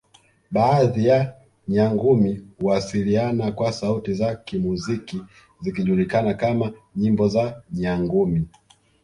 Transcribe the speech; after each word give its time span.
Baadhi 0.51 1.05
ya 1.07 1.33
Nyangumi 1.67 2.45
huwasiliana 2.59 3.51
kwa 3.51 3.71
sauti 3.73 4.13
za 4.13 4.35
kimuziki 4.35 5.21
zikijulikana 5.61 6.33
kama 6.33 6.71
nyimbo 6.95 7.27
za 7.27 7.63
Nyangumi 7.71 8.47